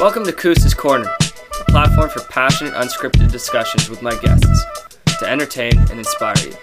[0.00, 1.14] Welcome to Koos's Corner,
[1.60, 4.64] a platform for passionate, unscripted discussions with my guests
[5.18, 6.54] to entertain and inspire you.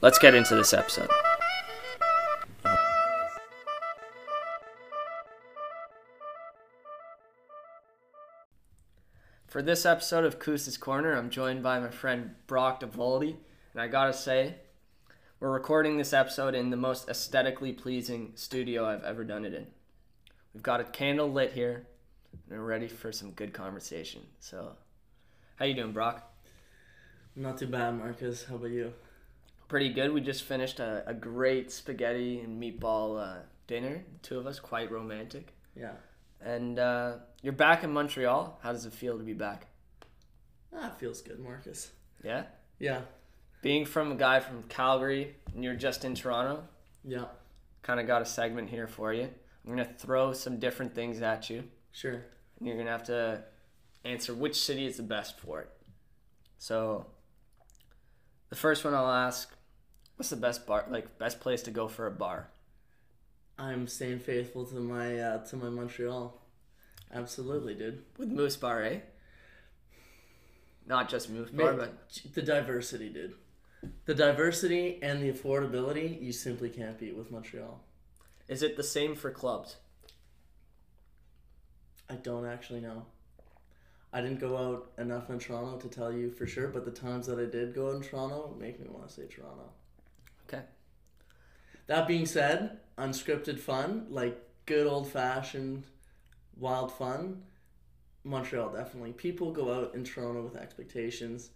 [0.00, 1.10] Let's get into this episode.
[9.48, 13.34] For this episode of Koos's Corner, I'm joined by my friend Brock DeVoldy,
[13.72, 14.54] and I gotta say,
[15.40, 19.66] we're recording this episode in the most aesthetically pleasing studio I've ever done it in.
[20.54, 21.88] We've got a candle lit here,
[22.50, 24.22] and ready for some good conversation.
[24.40, 24.72] So,
[25.56, 26.32] how you doing, Brock?
[27.34, 28.44] Not too bad, Marcus.
[28.44, 28.92] How about you?
[29.68, 30.12] Pretty good.
[30.12, 34.04] We just finished a, a great spaghetti and meatball uh, dinner.
[34.12, 35.52] The two of us, quite romantic.
[35.74, 35.92] Yeah.
[36.40, 38.58] And uh, you're back in Montreal.
[38.62, 39.66] How does it feel to be back?
[40.74, 41.90] Ah, it feels good, Marcus.
[42.22, 42.44] Yeah.
[42.78, 43.00] Yeah.
[43.62, 46.62] Being from a guy from Calgary and you're just in Toronto,
[47.04, 47.24] Yeah.
[47.82, 49.24] kind of got a segment here for you.
[49.64, 52.22] I'm gonna throw some different things at you, Sure.
[52.58, 53.42] And you're gonna have to
[54.04, 55.70] answer which city is the best for it.
[56.58, 57.06] So,
[58.48, 59.52] the first one I'll ask:
[60.16, 62.48] What's the best bar, like best place to go for a bar?
[63.58, 66.40] I'm staying faithful to my uh, to my Montreal.
[67.12, 68.02] Absolutely, dude.
[68.18, 68.98] With Moose Bar, eh?
[70.86, 71.94] Not just Moose Bar, but
[72.34, 73.34] the diversity, dude.
[74.04, 77.80] The diversity and the affordability you simply can't beat with Montreal.
[78.48, 79.76] is it the same for clubs?
[82.08, 83.04] I don't actually know.
[84.12, 87.26] I didn't go out enough in Toronto to tell you for sure, but the times
[87.26, 89.70] that I did go in Toronto make me want to say Toronto.
[90.48, 90.62] Okay.
[91.86, 95.84] That being said, unscripted fun, like good old fashioned
[96.56, 97.42] wild fun,
[98.24, 99.12] Montreal definitely.
[99.12, 101.50] People go out in Toronto with expectations.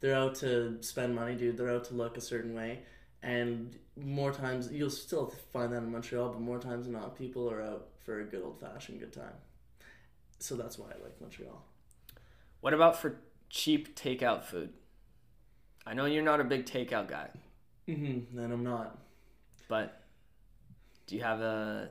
[0.00, 1.56] They're out to spend money, dude.
[1.56, 2.80] They're out to look a certain way.
[3.22, 7.50] And more times, you'll still find that in Montreal, but more times than not, people
[7.50, 9.34] are out for a good old fashioned good time.
[10.38, 11.64] So that's why I like Montreal.
[12.60, 14.70] What about for cheap takeout food?
[15.86, 17.30] I know you're not a big takeout guy,
[17.88, 18.36] Mm-hmm.
[18.38, 18.98] And I'm not.
[19.68, 20.02] but
[21.06, 21.90] do you have a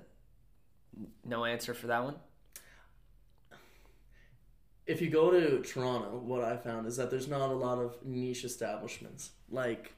[1.24, 2.16] no answer for that one?
[4.86, 7.96] if you go to Toronto, what I found is that there's not a lot of
[8.06, 9.32] niche establishments.
[9.50, 9.94] Like,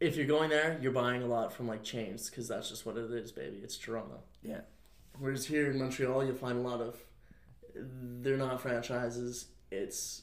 [0.00, 2.96] if you're going there, you're buying a lot from like chains because that's just what
[2.96, 3.58] it is, baby.
[3.62, 4.20] It's Toronto.
[4.42, 4.60] Yeah.
[5.18, 6.96] Whereas here in Montreal, you'll find a lot of
[7.74, 9.46] they're not franchises.
[9.70, 10.22] It's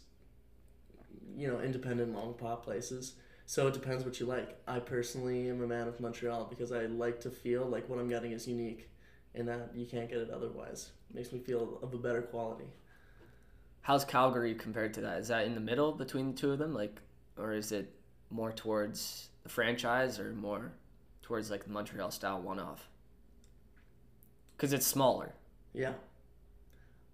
[1.36, 3.16] you know independent long pop places.
[3.46, 4.58] So it depends what you like.
[4.68, 8.08] I personally am a man of Montreal because I like to feel like what I'm
[8.08, 8.90] getting is unique,
[9.36, 10.92] and that you can't get it otherwise.
[11.14, 12.66] Makes me feel of a better quality.
[13.82, 15.20] How's Calgary compared to that?
[15.20, 17.02] Is that in the middle between the two of them, like,
[17.38, 17.94] or is it
[18.30, 20.72] more towards the franchise or more
[21.22, 22.88] towards like the Montreal style one-off?
[24.64, 25.34] Because it's smaller
[25.74, 25.92] Yeah.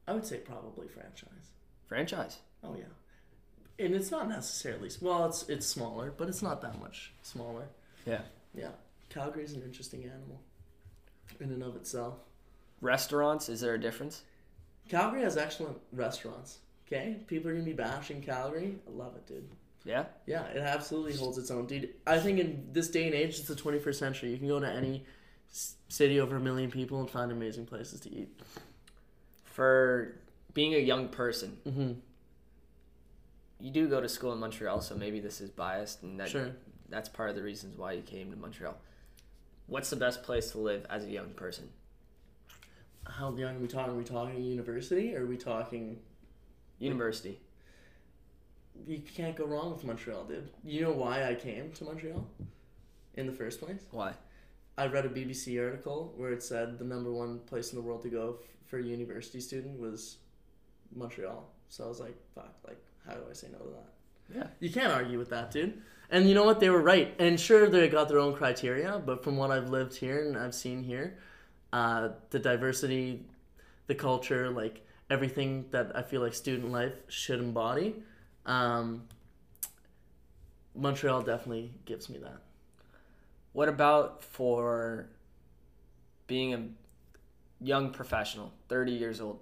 [0.08, 1.50] I would say probably franchise.
[1.88, 2.38] franchise.
[2.64, 3.84] Oh yeah.
[3.84, 7.68] And it's not necessarily well, it's it's smaller, but it's not that much smaller.
[8.06, 8.22] Yeah.
[8.54, 8.70] Yeah.
[9.10, 10.40] Calgary's an interesting animal
[11.40, 12.20] in and of itself.
[12.82, 14.22] Restaurants, is there a difference?
[14.88, 16.60] Calgary has excellent restaurants.
[16.86, 17.18] Okay?
[17.26, 18.78] People are gonna be bashing Calgary.
[18.88, 19.50] I love it, dude.
[19.86, 20.06] Yeah.
[20.28, 21.96] Yeah, it absolutely holds its own, dude.
[22.06, 24.30] I think in this day and age, it's the 21st century.
[24.30, 25.04] You can go to any
[25.52, 28.30] city over a million people and find amazing places to eat.
[29.44, 30.16] For
[30.54, 31.92] being a young person, Mm-hmm.
[33.60, 36.52] you do go to school in Montreal, so maybe this is biased, and that Sure.
[36.90, 38.78] that's part of the reasons why you came to Montreal.
[39.68, 41.70] What's the best place to live as a young person?
[43.06, 43.94] How young are we talking?
[43.94, 46.00] Are we talking university or are we talking
[46.80, 47.38] University.
[48.88, 50.50] you can't go wrong with Montreal, dude.
[50.64, 52.26] You know why I came to Montreal
[53.16, 53.82] in the first place?
[53.92, 54.14] Why?
[54.80, 58.02] I read a BBC article where it said the number one place in the world
[58.04, 60.20] to go f- for a university student was
[60.96, 61.52] Montreal.
[61.68, 63.94] So I was like, fuck, like, how do I say no to that?
[64.34, 64.48] Yeah.
[64.62, 65.82] You can't argue with that, dude.
[66.10, 66.62] And you know what?
[66.62, 67.14] They were right.
[67.20, 70.56] And sure, they got their own criteria, but from what I've lived here and I've
[70.56, 71.18] seen here,
[71.74, 73.26] uh, the diversity,
[73.88, 77.96] the culture, like everything that I feel like student life should embody,
[78.46, 79.04] um,
[80.74, 82.42] Montreal definitely gives me that.
[83.54, 85.10] What about for
[86.28, 86.64] being a
[87.60, 89.40] young professional, 30 years old?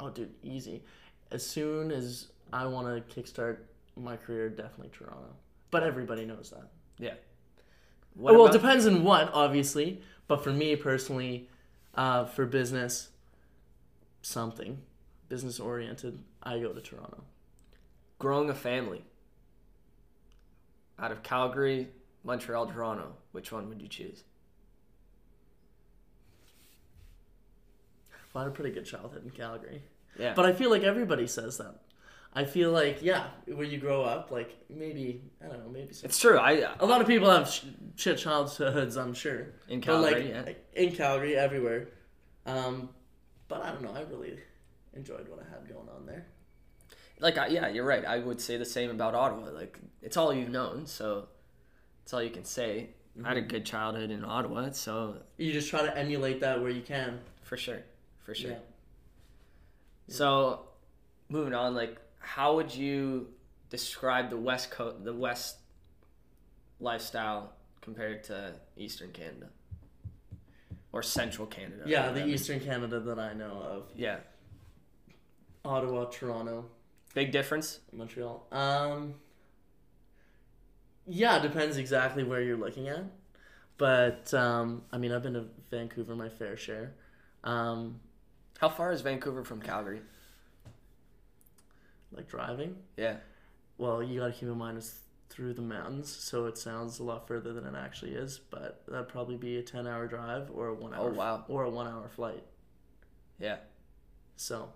[0.00, 0.82] Oh, dude, easy.
[1.30, 3.58] As soon as I want to kickstart
[3.96, 5.34] my career, definitely Toronto.
[5.70, 6.68] But everybody knows that.
[6.98, 7.14] Yeah.
[8.14, 10.02] What well, about- it depends on what, obviously.
[10.28, 11.48] But for me personally,
[11.94, 13.10] uh, for business,
[14.22, 14.78] something
[15.28, 17.24] business oriented, I go to Toronto.
[18.18, 19.04] growing a family
[20.98, 21.88] out of Calgary,
[22.24, 24.24] Montreal, Toronto, which one would you choose?
[28.34, 29.82] I had a pretty good childhood in Calgary.
[30.18, 30.34] Yeah.
[30.34, 31.80] But I feel like everybody says that.
[32.34, 36.08] I feel like yeah, when you grow up, like maybe I don't know, maybe some,
[36.08, 36.38] it's true.
[36.38, 37.64] I a lot of people have sh-
[37.96, 39.48] shit childhoods, I'm sure.
[39.68, 40.82] in Calgary, like yeah.
[40.82, 41.88] in Calgary, everywhere.
[42.46, 42.88] Um,
[43.48, 43.92] but I don't know.
[43.94, 44.38] I really
[44.94, 46.26] enjoyed what I had going on there.
[47.20, 48.04] like I, yeah, you're right.
[48.04, 49.50] I would say the same about Ottawa.
[49.50, 51.28] Like it's all you've known, so
[52.02, 52.90] it's all you can say.
[53.24, 56.70] I had a good childhood in Ottawa, so You just try to emulate that where
[56.70, 57.20] you can.
[57.42, 57.82] for sure,
[58.24, 58.52] for sure.
[58.52, 58.56] Yeah.
[60.08, 60.60] So,
[61.28, 63.28] moving on, like, how would you
[63.70, 65.58] describe the West Coast, the West
[66.80, 69.48] lifestyle compared to Eastern Canada
[70.92, 71.84] or Central Canada?
[71.86, 72.26] Yeah, the.
[72.26, 74.18] Eastern Canada that I know of, Yeah,
[75.64, 76.64] Ottawa, Toronto,
[77.14, 77.80] big difference.
[77.92, 78.46] Montreal.
[78.50, 79.14] Um,
[81.06, 83.04] yeah, it depends exactly where you're looking at.
[83.78, 86.94] But um, I mean, I've been to Vancouver my fair share.
[87.44, 88.00] Um,
[88.58, 90.02] How far is Vancouver from Calgary?
[92.14, 92.76] like driving.
[92.96, 93.16] Yeah.
[93.78, 95.00] Well, you got to keep in mind it's
[95.30, 98.38] through the mountains, so it sounds a lot further than it actually is.
[98.38, 101.08] But that'd probably be a ten-hour drive or a one-hour.
[101.08, 101.44] Oh, wow.
[101.48, 102.44] Or a one-hour flight.
[103.38, 103.56] Yeah.
[104.36, 104.68] So,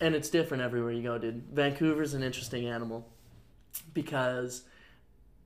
[0.00, 1.44] and it's different everywhere you go, dude.
[1.52, 3.08] Vancouver's an interesting animal
[3.94, 4.64] because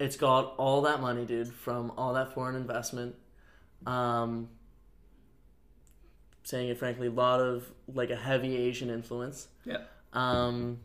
[0.05, 3.15] it's got all that money, dude, from all that foreign investment.
[3.87, 4.51] Um,
[6.43, 9.49] saying it frankly, a lot of like a heavy Asian influence.
[9.65, 9.79] Yeah.
[10.13, 10.81] Um,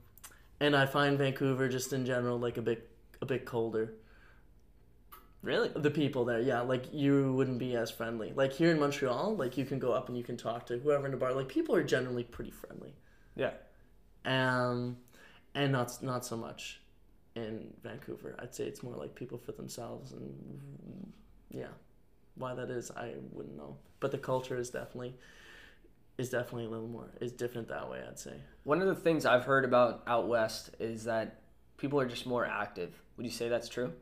[0.62, 2.89] and I find Vancouver just in general like a bit
[3.21, 3.94] a bit colder.
[5.42, 5.69] Really?
[5.75, 8.31] The people there, yeah, like you wouldn't be as friendly.
[8.33, 11.07] Like here in Montreal, like you can go up and you can talk to whoever
[11.07, 11.33] in a bar.
[11.33, 12.94] Like people are generally pretty friendly.
[13.36, 13.51] Yeah.
[14.24, 14.98] Um,
[15.54, 16.80] and not not so much
[17.36, 18.36] in Vancouver.
[18.40, 21.14] I'd say it's more like people for themselves, and
[21.52, 21.68] yeah,
[22.36, 23.78] why that is, I wouldn't know.
[24.00, 25.16] But the culture is definitely
[26.18, 28.02] is definitely a little more is different that way.
[28.08, 28.34] I'd say.
[28.64, 31.42] One of the things I've heard about out west is that
[31.78, 32.94] people are just more active.
[33.18, 33.94] Would you say that's true?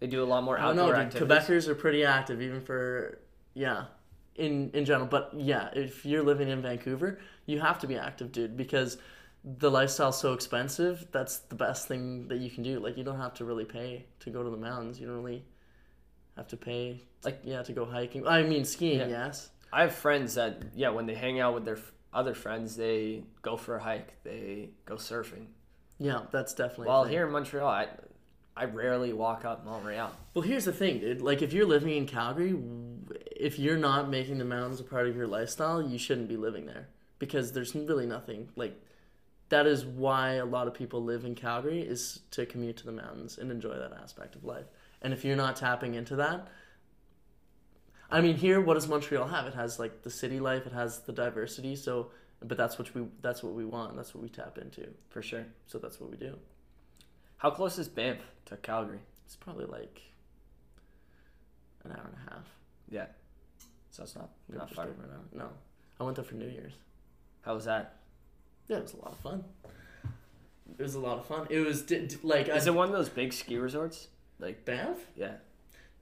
[0.00, 1.14] They do a lot more I don't outdoor know, dude.
[1.14, 1.48] activities.
[1.48, 3.18] Quebecers are pretty active, even for
[3.54, 3.84] yeah,
[4.36, 5.06] in in general.
[5.06, 8.98] But yeah, if you're living in Vancouver, you have to be active, dude, because
[9.44, 11.06] the lifestyle's so expensive.
[11.12, 12.80] That's the best thing that you can do.
[12.80, 14.98] Like you don't have to really pay to go to the mountains.
[14.98, 15.44] You don't really
[16.36, 18.26] have to pay, like yeah, to go hiking.
[18.26, 19.08] I mean skiing, Yeah.
[19.08, 19.50] yes.
[19.72, 23.24] I have friends that yeah, when they hang out with their f- other friends, they
[23.42, 25.46] go for a hike, they go surfing.
[25.98, 26.86] Yeah, that's definitely.
[26.86, 27.88] While here in Montreal, I
[28.56, 30.10] I rarely walk up Mount Royal.
[30.32, 31.20] Well, here's the thing, dude.
[31.20, 32.54] Like, if you're living in Calgary,
[33.36, 36.64] if you're not making the mountains a part of your lifestyle, you shouldn't be living
[36.66, 36.88] there
[37.18, 38.80] because there's really nothing like.
[39.50, 42.92] That is why a lot of people live in Calgary is to commute to the
[42.92, 44.66] mountains and enjoy that aspect of life.
[45.02, 46.48] And if you're not tapping into that,
[48.10, 49.46] I mean, here, what does Montreal have?
[49.46, 51.76] It has like the city life, it has the diversity.
[51.76, 52.10] So,
[52.40, 53.96] but that's what we that's what we want.
[53.96, 54.86] That's what we tap into.
[55.08, 55.44] For sure.
[55.66, 56.36] So that's what we do.
[57.38, 59.00] How close is Banff to Calgary?
[59.26, 60.00] It's probably like
[61.84, 62.44] an hour and a half.
[62.88, 63.06] Yeah.
[63.90, 64.86] So it's not not far.
[64.86, 64.94] hour.
[65.32, 65.48] No,
[66.00, 66.74] I went there for New Year's.
[67.42, 67.96] How was that?
[68.68, 69.44] Yeah, it was a lot of fun.
[70.78, 71.46] It was a lot of fun.
[71.50, 74.08] It was di- di- like Is I, it one of those big ski resorts?
[74.40, 74.98] Like Banff.
[75.14, 75.34] yeah.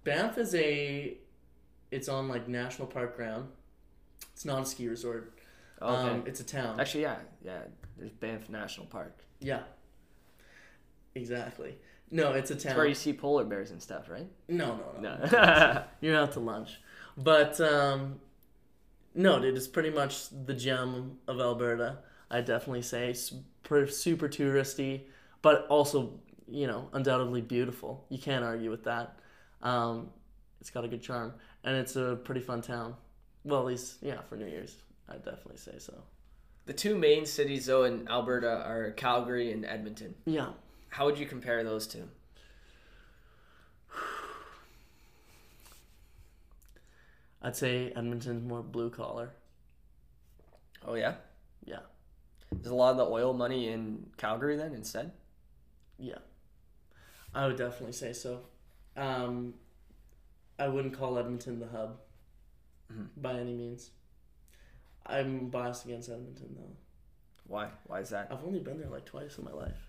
[0.05, 1.17] Banff is a,
[1.91, 3.49] it's on like national park ground.
[4.33, 5.39] It's not a ski resort.
[5.81, 6.11] Oh, Okay.
[6.11, 6.79] Um, it's a town.
[6.81, 7.59] Actually, yeah, yeah.
[7.99, 9.19] There's Banff National Park.
[9.41, 9.63] yeah.
[11.15, 11.77] Exactly.
[12.11, 12.77] No, it's a It's town.
[12.77, 14.27] where you see polar bears and stuff, right?
[14.49, 15.29] No, no, no.
[15.31, 15.83] No.
[16.01, 16.81] You're out to lunch.
[17.17, 18.21] But um,
[19.15, 21.99] no, dude, it's pretty much the gem of Alberta.
[22.33, 25.03] I definitely say S- per- super touristy,
[25.43, 28.05] but also you know undoubtedly beautiful.
[28.09, 29.19] You can't argue with that.
[29.63, 30.11] Um,
[30.61, 31.35] it's got a good charm,
[31.65, 32.95] and it's a pretty fun town.
[33.45, 34.77] Well, at least yeah, for New Year's,
[35.09, 35.95] I definitely say so.
[36.67, 40.15] the two main cities though in Alberta are Calgary and Edmonton.
[40.27, 40.51] Yeah,
[40.89, 42.09] How would you compare those two?
[47.41, 49.31] I'd say Edmonton's more blue collar.
[50.87, 51.15] Oh yeah.
[51.65, 51.81] Yeah,
[52.61, 55.13] There's a lot of the oil money in Calgary then instead.
[55.99, 56.19] yeah,
[57.35, 58.41] I would definitely say so.
[58.97, 59.55] Um,
[60.59, 61.99] I wouldn't call Edmonton the hub
[62.93, 63.09] Mhm.
[63.17, 63.91] by any means.
[65.07, 66.77] I'm biased against Edmonton though.
[67.47, 67.71] Why?
[67.87, 68.29] Why is that?
[68.31, 69.89] I've only been there like twice in my life.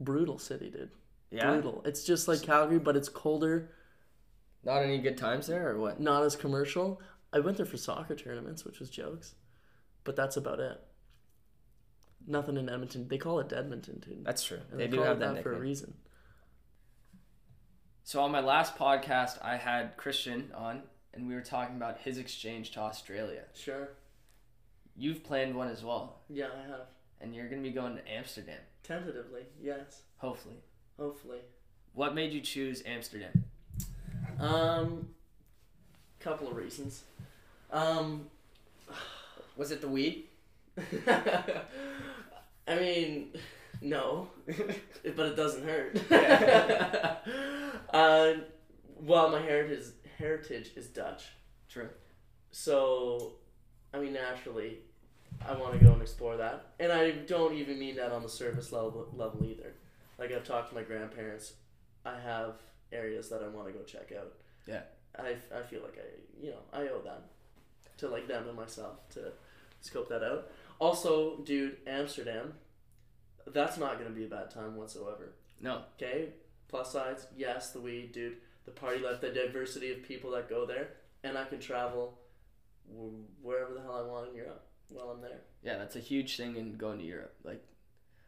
[0.00, 0.90] Brutal city, dude.
[1.30, 1.50] Yeah.
[1.52, 1.82] Brutal.
[1.84, 3.70] It's just like Calgary, but it's colder,
[4.64, 6.00] Not any good times there or what?
[6.00, 7.00] not as commercial.
[7.32, 9.34] I went there for soccer tournaments, which was jokes,
[10.04, 10.80] but that's about it.
[12.30, 13.08] Nothing in Edmonton.
[13.08, 14.18] They call it Deadmonton, too.
[14.22, 14.60] That's true.
[14.70, 15.94] And They do call have it that for a reason.
[18.04, 20.82] So on my last podcast, I had Christian on,
[21.12, 23.42] and we were talking about his exchange to Australia.
[23.54, 23.88] Sure.
[24.96, 26.86] You've planned one as well, Yeah, I have.
[27.20, 30.02] and you're gonna be going to Amsterdam, Tentatively, yes.
[30.18, 30.56] hopefully.
[30.98, 31.38] Hopefully.
[31.94, 33.44] What made you choose Amsterdam?
[34.38, 35.08] Um,
[36.20, 37.04] couple of reasons.
[37.72, 38.28] Um,
[39.56, 40.24] Was it the weed?
[42.68, 43.28] I mean,
[43.80, 46.00] no, but it doesn't hurt.
[47.92, 48.32] uh,
[49.00, 49.86] well, my heritage
[50.18, 51.24] heritage is Dutch,
[51.68, 51.88] True.
[52.50, 53.32] so
[53.94, 54.78] I mean naturally,
[55.46, 58.28] I want to go and explore that, and I don't even mean that on the
[58.28, 59.74] surface level level either.
[60.18, 61.54] Like I've talked to my grandparents,
[62.04, 62.56] I have
[62.92, 64.34] areas that I want to go check out.
[64.66, 64.82] Yeah.
[65.18, 67.22] I, I feel like I you know I owe them
[67.98, 69.32] to like them and myself to
[69.80, 70.50] scope that out.
[70.80, 72.54] Also, dude, Amsterdam,
[73.46, 75.34] that's not gonna be a bad time whatsoever.
[75.60, 75.82] No.
[75.96, 76.30] Okay,
[76.68, 80.66] plus sides, yes, the weed, dude, the party life, the diversity of people that go
[80.66, 82.18] there, and I can travel
[83.42, 85.42] wherever the hell I want in Europe while I'm there.
[85.62, 87.34] Yeah, that's a huge thing in going to Europe.
[87.44, 87.62] Like,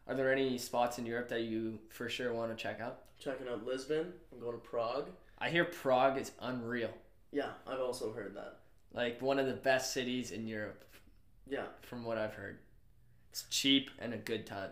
[0.07, 3.01] are there any spots in Europe that you for sure want to check out?
[3.19, 5.09] Checking out Lisbon, I'm going to Prague.
[5.39, 6.91] I hear Prague is unreal.
[7.31, 8.59] Yeah, I've also heard that.
[8.93, 10.83] Like one of the best cities in Europe,
[11.47, 12.59] Yeah, from what I've heard.
[13.31, 14.71] It's cheap and a good time.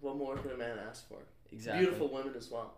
[0.00, 1.18] what more can a man ask for?
[1.50, 1.84] Exactly.
[1.84, 2.74] Beautiful women as well.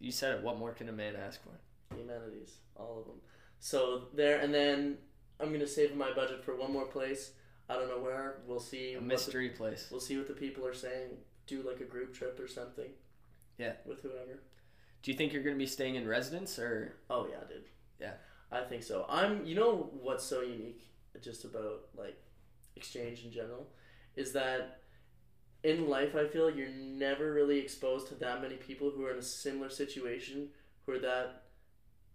[0.00, 0.42] You said it.
[0.42, 1.96] What more can a man ask for?
[1.96, 3.16] Humanities, all of them.
[3.58, 4.98] So there, and then
[5.40, 7.32] I'm gonna save my budget for one more place.
[7.68, 8.38] I don't know where.
[8.46, 8.92] We'll see.
[8.92, 9.88] A what the- mystery place.
[9.90, 11.08] we'll see what the people are saying.
[11.46, 12.90] Do like a group trip or something.
[13.58, 13.72] Yeah.
[13.84, 14.40] With whoever.
[15.02, 16.94] Do you think you're gonna be staying in residence or?
[17.10, 17.64] Oh yeah, dude.
[18.00, 18.12] Yeah.
[18.52, 19.06] I think so.
[19.08, 19.44] I'm.
[19.44, 20.82] You know what's so unique
[21.22, 22.16] just about like
[22.76, 23.66] exchange in general
[24.16, 24.82] is that
[25.64, 29.18] in life I feel you're never really exposed to that many people who are in
[29.18, 30.48] a similar situation
[30.86, 31.42] who are that.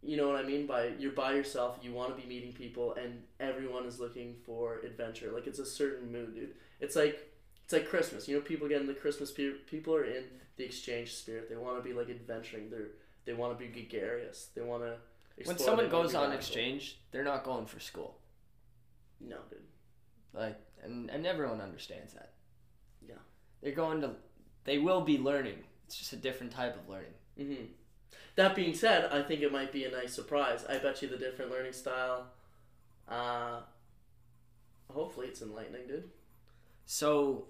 [0.06, 1.80] You know what I mean by you're by yourself.
[1.82, 5.32] You want to be meeting people, and everyone is looking for adventure.
[5.32, 6.56] Like it's a certain mood, dude.
[6.82, 7.32] It's like
[7.64, 8.28] it's like Christmas.
[8.28, 9.66] You know, people get in the Christmas spirit.
[9.66, 10.26] People are in
[10.58, 11.50] the exchange spirit.
[11.50, 12.70] They want to be like adventuring.
[12.70, 12.90] They're
[13.26, 14.50] they want to be gregarious.
[14.56, 14.96] They want to.
[15.46, 18.18] When someone goes on exchange, they're not going for school.
[19.20, 19.60] No, dude.
[20.34, 22.34] Like, and and everyone understands that.
[23.08, 23.16] Yeah.
[23.62, 24.12] They're going to.
[24.66, 25.58] They will be learning.
[25.86, 27.14] It's just a different type of learning.
[27.38, 27.66] hmm
[28.36, 30.66] That being said, I think it might be a nice surprise.
[30.68, 32.28] I bet you the different learning style.
[33.08, 33.60] Uh,
[34.92, 36.10] hopefully, it's enlightening, dude.
[36.86, 37.46] So,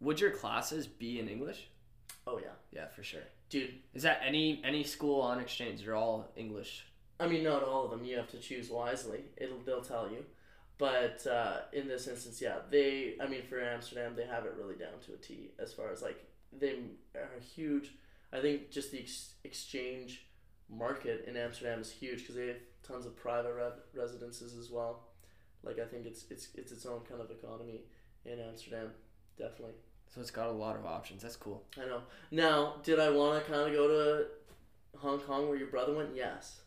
[0.00, 1.68] would your classes be in English?
[2.26, 3.22] Oh yeah, Yeah, for sure.
[3.50, 3.74] dude.
[3.94, 5.84] Is that any any school on exchange?
[5.84, 6.84] They're all English.
[7.20, 8.04] I mean, not all of them.
[8.04, 9.20] You have to choose wisely.
[9.36, 10.24] It'll they'll tell you.
[10.78, 13.14] But uh, in this instance, yeah, they.
[13.20, 16.02] I mean, for Amsterdam, they have it really down to a T as far as
[16.02, 16.74] like they
[17.14, 17.92] are huge.
[18.32, 20.26] I think just the ex- exchange
[20.68, 25.04] market in Amsterdam is huge because they have tons of private re- residences as well.
[25.62, 27.80] Like I think it's it's it's its own kind of economy
[28.24, 28.90] in Amsterdam,
[29.38, 29.74] definitely.
[30.14, 31.22] So it's got a lot of options.
[31.22, 31.64] That's cool.
[31.80, 32.02] I know.
[32.30, 34.26] Now, did I want to kind of go to
[34.98, 36.10] Hong Kong where your brother went?
[36.14, 36.60] Yes.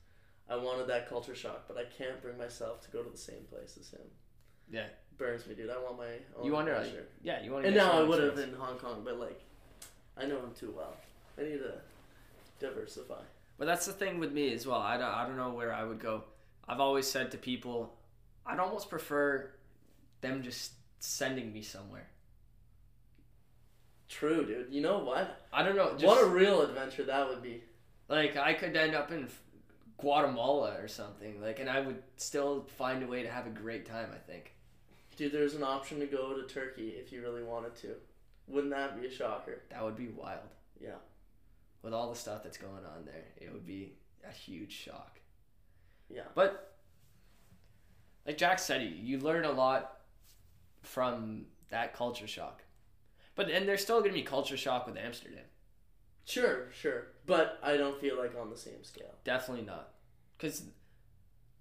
[0.49, 3.43] I wanted that culture shock, but I can't bring myself to go to the same
[3.49, 4.01] place as him.
[4.71, 4.87] Yeah.
[5.17, 5.69] Burns me, dude.
[5.69, 7.05] I want my own You wonder, adventure.
[7.21, 7.67] Yeah, you want to.
[7.67, 9.39] And now I would have in Hong Kong, but like,
[10.17, 10.93] I know him too well.
[11.37, 11.73] I need to
[12.59, 13.21] diversify.
[13.57, 14.79] But that's the thing with me as well.
[14.79, 16.23] I don't, I don't know where I would go.
[16.67, 17.93] I've always said to people,
[18.45, 19.51] I'd almost prefer
[20.21, 22.07] them just sending me somewhere.
[24.07, 24.67] True, dude.
[24.73, 25.41] You know what?
[25.53, 25.91] I don't know.
[25.91, 27.61] Just, what a real adventure that would be.
[28.07, 29.27] like I could end up in
[29.99, 31.41] Guatemala or something.
[31.41, 34.09] Like, and I would still find a way to have a great time.
[34.13, 34.53] I think.
[35.17, 37.95] Dude, there's an option to go to Turkey if you really wanted to.
[38.47, 39.63] Wouldn't that be a shocker?
[39.69, 40.47] That would be wild.
[40.81, 40.95] Yeah.
[41.83, 43.93] With all the stuff that's going on there, it would be
[44.27, 45.19] a huge shock.
[46.09, 46.23] Yeah.
[46.35, 46.73] But
[48.25, 49.99] like Jack said, you, you learn a lot
[50.81, 52.63] from that culture shock.
[53.35, 55.45] But and there's still gonna be culture shock with Amsterdam.
[56.25, 57.07] Sure, sure.
[57.25, 59.13] But I don't feel like on the same scale.
[59.23, 59.89] Definitely not,
[60.37, 60.63] because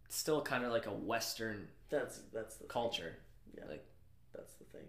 [0.07, 3.17] it's still kind of like a Western That's that's the culture.
[3.57, 3.65] Yeah.
[3.69, 3.85] Like,
[4.35, 4.87] that's the thing.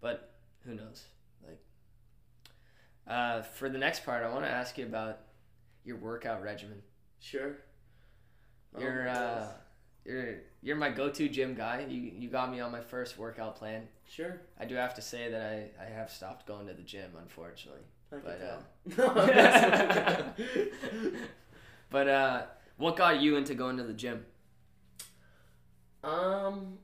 [0.00, 1.04] but who knows?
[1.46, 1.60] Like,
[3.06, 5.18] uh, for the next part, I want to ask you about
[5.84, 6.82] your workout regimen.
[7.18, 7.56] Sure.
[8.74, 9.52] Oh You're my uh,
[10.04, 11.84] you're you're my go-to gym guy.
[11.88, 13.88] You you got me on my first workout plan.
[14.08, 14.40] Sure.
[14.58, 17.82] I do have to say that I, I have stopped going to the gym, unfortunately.
[18.12, 18.64] I can But, tell.
[18.98, 21.16] No, I'm messing with you.
[21.90, 24.24] But uh, what got you into going to the gym?
[26.02, 26.78] um.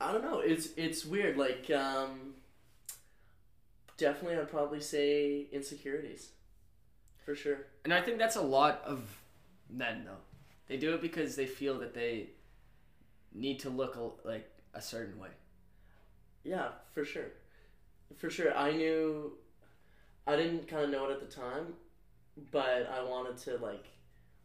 [0.00, 0.40] I don't know.
[0.40, 1.36] It's it's weird.
[1.36, 2.34] Like um.
[3.96, 6.30] Definitely, I'd probably say insecurities.
[7.24, 7.58] For sure.
[7.84, 9.18] And I think that's a lot of
[9.70, 10.18] men though.
[10.66, 12.30] They do it because they feel that they
[13.32, 15.28] need to look like a certain way.
[16.44, 17.32] Yeah, for sure.
[18.16, 18.56] For sure.
[18.56, 19.32] I knew
[20.26, 21.74] I didn't kind of know it at the time,
[22.50, 23.86] but I wanted to like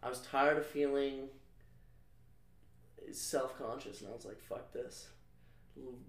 [0.02, 1.28] I was tired of feeling
[3.12, 5.08] self-conscious and I was like fuck this.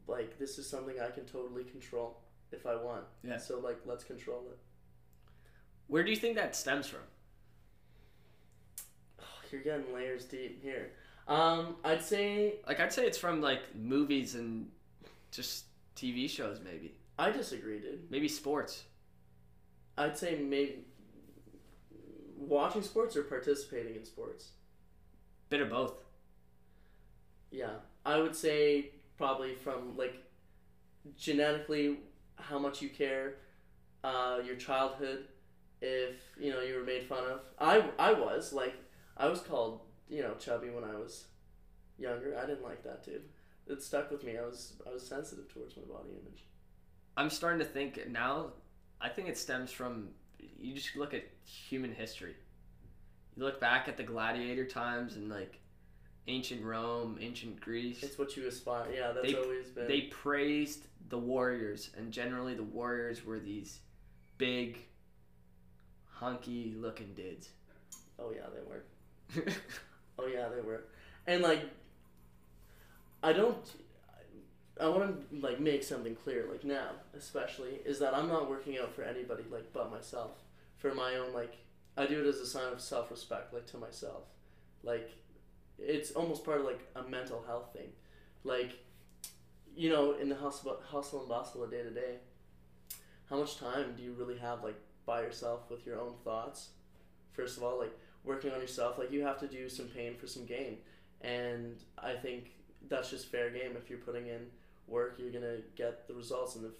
[0.07, 2.21] Like this is something I can totally control
[2.53, 3.05] if I want.
[3.23, 3.37] Yeah.
[3.39, 4.59] So like let's control it.
[5.89, 7.01] Where do you think that stems from?
[9.21, 10.93] Oh, you're getting layers deep here.
[11.27, 14.69] Um, I'd say Like I'd say it's from like movies and
[15.31, 15.65] just
[15.97, 16.95] TV shows maybe.
[17.19, 18.11] I disagree, dude.
[18.11, 18.85] Maybe sports.
[19.99, 20.85] I'd say maybe
[22.37, 24.51] watching sports or participating in sports.
[25.51, 25.95] Bit of both.
[27.51, 27.75] Yeah,
[28.07, 30.23] I would say probably from like
[31.19, 31.99] genetically
[32.37, 33.35] how much you care,
[34.05, 35.27] uh, your childhood,
[35.83, 37.41] if you know you were made fun of.
[37.59, 38.75] I I was like
[39.17, 41.27] I was called you know chubby when I was
[41.99, 42.39] younger.
[42.39, 43.23] I didn't like that, dude.
[43.71, 44.37] It stuck with me.
[44.37, 46.45] I was I was sensitive towards my body image.
[47.17, 48.53] I'm starting to think now.
[49.01, 50.09] I think it stems from
[50.59, 52.35] you just look at human history.
[53.37, 55.59] You look back at the gladiator times and like
[56.27, 58.03] ancient Rome, ancient Greece.
[58.03, 58.87] It's what you aspire.
[58.95, 59.87] Yeah, that's They- always been.
[59.89, 63.81] They praised the warriors, and generally the warriors were these
[64.39, 64.79] big,
[66.07, 67.51] hunky looking dudes.
[68.19, 69.53] oh yeah, they were.
[70.19, 70.85] Oh yeah, they were,
[71.27, 71.63] and like,
[73.23, 73.57] I don't.
[74.81, 78.79] I want to like make something clear, like now, especially, is that I'm not working
[78.79, 80.39] out for anybody like but myself.
[80.79, 81.57] For my own like,
[81.97, 84.25] I do it as a sign of self respect, like to myself.
[84.83, 85.11] Like,
[85.79, 87.89] it's almost part of like a mental health thing,
[88.45, 88.79] like,
[89.77, 92.17] you know, in the hustle, hustle and bustle of day to day.
[93.29, 96.71] How much time do you really have like by yourself with your own thoughts?
[97.33, 100.27] First of all, like working on yourself, like you have to do some pain for
[100.27, 100.79] some gain.
[101.21, 102.53] And I think
[102.91, 103.73] that's just fair game.
[103.77, 104.47] If you're putting in
[104.87, 106.73] work, you're gonna get the results, and if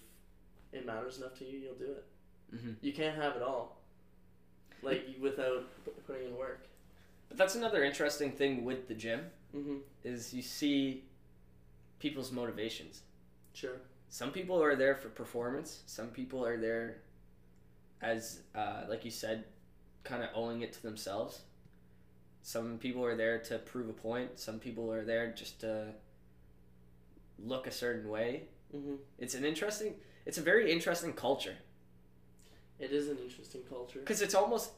[0.79, 2.05] it matters enough to you, you'll do it.
[2.59, 3.81] hmm You can't have it all,
[4.83, 5.63] like without
[6.05, 6.67] putting in work.
[7.29, 9.21] But that's another interesting thing with the gym
[9.55, 9.77] Mm-hmm.
[10.05, 11.03] is you see
[11.99, 13.01] people's motivations.
[13.53, 13.77] Sure.
[14.09, 15.83] Some people are there for performance.
[15.87, 16.97] Some people are there
[18.01, 19.43] as, uh, like you said,
[20.05, 21.41] kind of owing it to themselves.
[22.41, 24.39] Some people are there to prove a point.
[24.39, 25.93] Some people are there just to
[27.39, 28.43] look a certain way.
[28.75, 28.95] Mm-hmm.
[29.19, 29.95] It's an interesting.
[30.25, 31.55] It's a very interesting culture
[32.79, 33.99] It is an interesting culture.
[33.99, 34.71] because it's almost,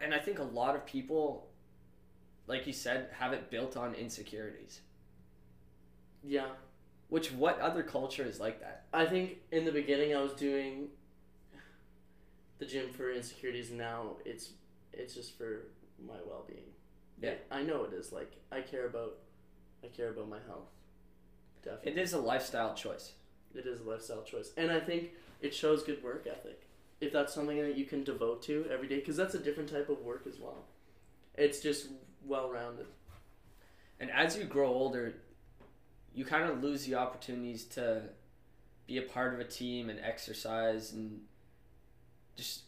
[0.00, 1.48] and I think a lot of people,
[2.46, 4.80] like you said, have it built on insecurities.
[6.24, 6.46] Yeah.
[7.08, 8.86] Which what other culture is like that?
[8.92, 10.88] I think in the beginning I was doing
[12.58, 13.70] the gym for insecurities.
[13.70, 14.50] Now it's
[14.92, 15.66] it's just for
[16.04, 16.64] my well being.
[17.20, 17.34] Yeah.
[17.50, 18.12] I know it is.
[18.12, 19.18] Like I care about
[19.82, 20.68] I care about my health.
[21.62, 21.92] Definitely.
[21.92, 23.12] It is a lifestyle choice.
[23.54, 26.62] It is a lifestyle choice, and I think it shows good work ethic.
[27.00, 29.88] If that's something that you can devote to every day, because that's a different type
[29.88, 30.64] of work as well.
[31.34, 31.88] It's just
[32.24, 32.86] well rounded.
[34.00, 35.14] And as you grow older,
[36.14, 38.02] you kind of lose the opportunities to
[38.86, 41.20] be a part of a team and exercise and
[42.36, 42.62] just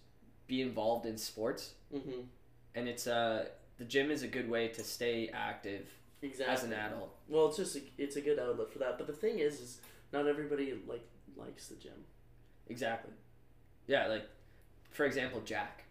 [0.46, 1.74] be involved in sports.
[1.94, 2.22] Mm-hmm.
[2.74, 5.86] And it's a the gym is a good way to stay active
[6.22, 6.52] Exactly.
[6.54, 7.14] as an adult.
[7.28, 8.98] Well, it's just a, it's a good outlet for that.
[8.98, 9.80] But the thing is, is
[10.12, 11.92] not everybody like likes the gym.
[12.68, 13.12] Exactly.
[13.86, 14.28] Yeah, like
[14.90, 15.84] for example, Jack.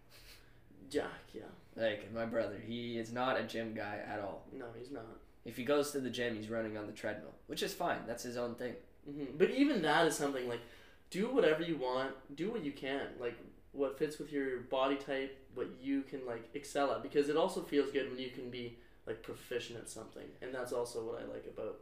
[0.90, 1.42] Jack, yeah,
[1.76, 4.46] Like my brother, he is not a gym guy at all.
[4.54, 5.06] no, he's not.
[5.44, 8.00] If he goes to the gym, he's running on the treadmill, which is fine.
[8.08, 8.74] That's his own thing.
[9.06, 10.62] hmm But even that is something like,
[11.10, 13.38] do whatever you want, do what you can, like
[13.74, 17.62] what fits with your body type, what you can like excel at, because it also
[17.62, 21.26] feels good when you can be like proficient at something, and that's also what I
[21.26, 21.80] like about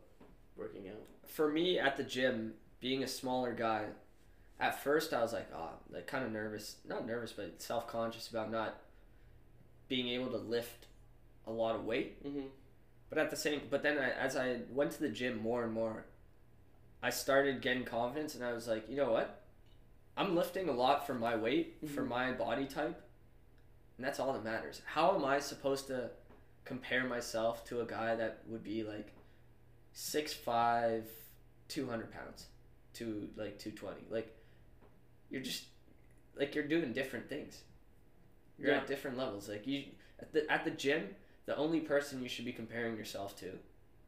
[0.57, 1.01] working out.
[1.27, 3.85] for me at the gym, being a smaller guy,
[4.59, 8.29] at first I was like, oh, like kind of nervous, not nervous, but self conscious
[8.29, 8.77] about not
[9.87, 10.85] being able to lift
[11.47, 12.23] a lot of weight.
[12.25, 12.47] Mm-hmm.
[13.09, 15.71] But at the same, but then I, as I went to the gym more and
[15.73, 16.05] more,
[17.03, 19.43] I started getting confidence, and I was like, you know what,
[20.17, 22.07] I'm lifting a lot for my weight, for Mhm.
[22.07, 23.01] my body type,
[23.97, 24.81] and that's all that matters.
[24.85, 26.09] How am I supposed to
[26.65, 29.13] compare myself to a guy that would be like
[29.93, 31.05] six five,
[31.67, 32.47] two hundred pounds,
[32.95, 34.01] to like two twenty?
[34.09, 34.35] Like,
[35.29, 35.65] you're just
[36.37, 37.61] like you're doing different things.
[38.57, 38.77] You're Yeah.
[38.77, 39.47] at different levels.
[39.49, 39.85] Like you
[40.19, 41.09] at the at the gym,
[41.45, 43.51] the only person you should be comparing yourself to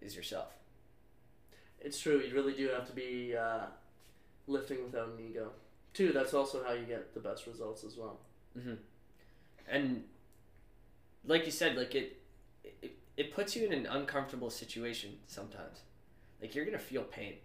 [0.02, 0.54] is yourself.
[1.80, 2.20] It's true.
[2.20, 3.66] You really do have to be uh,
[4.48, 5.52] lifting without an ego.
[5.94, 6.12] Too.
[6.12, 8.20] That's also how you get the best results as well.
[8.58, 8.74] Mm-hmm.
[9.68, 10.04] And
[11.26, 12.22] like you said, like it,
[12.82, 15.82] it, it puts you in an uncomfortable situation sometimes.
[16.42, 17.36] Like you're gonna feel pain.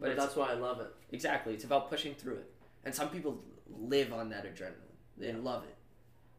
[0.00, 0.92] But, it's- that's why I love it.
[1.12, 1.54] Exactly.
[1.54, 2.50] It's about pushing through it.
[2.84, 4.72] And some people live on that adrenaline.
[5.16, 5.36] They Yeah.
[5.38, 5.76] love it,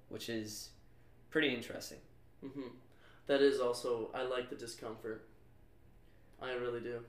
[0.10, 0.70] which is
[1.30, 2.00] pretty interesting.
[2.42, 2.68] hmm
[3.28, 5.28] That is also I like the discomfort.
[6.42, 7.00] I really do,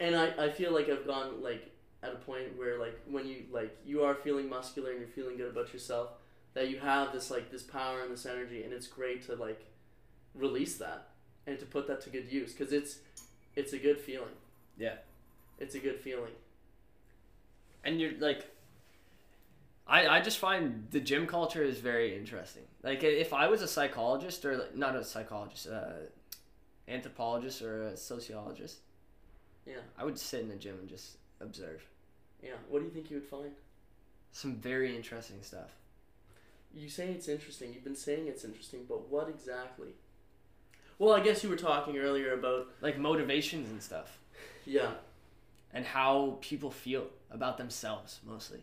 [0.00, 1.70] and I, I feel like I've gone like
[2.02, 5.36] at a point where like when you like you are feeling muscular and you're feeling
[5.36, 6.10] good about yourself
[6.54, 9.64] that you have this like this power and this energy and it's great to like
[10.34, 11.08] release that
[11.46, 12.98] and to put that to good use because it's
[13.56, 14.34] it's a good feeling.
[14.78, 14.96] Yeah.
[15.58, 16.32] It's a good feeling.
[17.84, 18.50] And you're like
[19.86, 22.62] I, I just find the gym culture is very interesting.
[22.82, 25.92] Like if I was a psychologist or like, not a psychologist, uh,
[26.88, 28.78] anthropologist or a sociologist,
[29.66, 29.82] Yeah.
[29.98, 31.84] I would sit in the gym and just observe
[32.42, 32.56] Yeah.
[32.68, 33.52] What do you think you would find?
[34.32, 35.70] some very interesting stuff.
[36.74, 37.72] You say it's interesting.
[37.72, 39.90] You've been saying it's interesting, but what exactly?
[40.98, 44.18] Well, I guess you were talking earlier about Like motivations and stuff
[44.66, 44.92] yeah.
[45.72, 48.60] and how people feel about themselves mostly.